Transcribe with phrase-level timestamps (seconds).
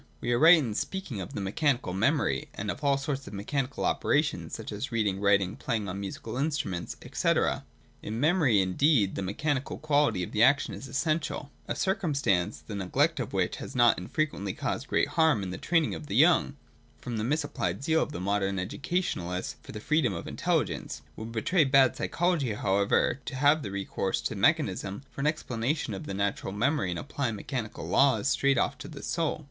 [0.19, 4.71] We are right in speaking of mechanical memory, and all sorts of mechanical operations, such
[4.71, 7.33] as reading, writing, playing on musical instruments, &c.
[8.01, 13.19] In memory, indeed, the mechanical quality of the action is essential: a circumstance, the neglect
[13.19, 16.53] of which has not unfrequently caused great harm in the training of the 3'oung,
[16.97, 21.03] from the misapplied zeal of modern educationalists for the freedom of intelligence.
[21.15, 26.07] It would betray bad psychology, however, to have recourse to mechanism for an explanation of
[26.07, 29.39] the nature of memory, and to apply mechanical laws straight off to the soul.